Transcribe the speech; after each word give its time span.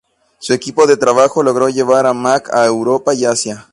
Su 0.39 0.53
equipo 0.53 0.87
de 0.87 0.97
trabajo 0.97 1.43
logró 1.43 1.69
llevar 1.69 2.05
la 2.05 2.13
Mac 2.13 2.51
a 2.55 2.65
Europa 2.65 3.13
y 3.13 3.25
Asia. 3.25 3.67